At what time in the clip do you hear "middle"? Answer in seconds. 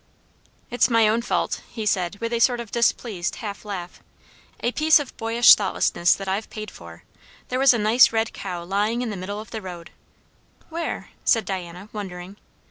9.15-9.39